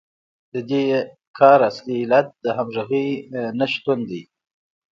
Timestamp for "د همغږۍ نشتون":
2.43-3.99